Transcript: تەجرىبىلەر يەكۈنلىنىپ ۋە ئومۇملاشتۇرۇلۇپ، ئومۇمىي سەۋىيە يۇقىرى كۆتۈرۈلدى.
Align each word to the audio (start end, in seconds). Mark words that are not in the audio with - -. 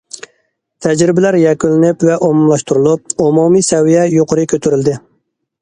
تەجرىبىلەر 0.85 1.37
يەكۈنلىنىپ 1.41 2.05
ۋە 2.09 2.17
ئومۇملاشتۇرۇلۇپ، 2.29 3.15
ئومۇمىي 3.27 3.67
سەۋىيە 3.71 4.07
يۇقىرى 4.17 4.51
كۆتۈرۈلدى. 4.55 4.99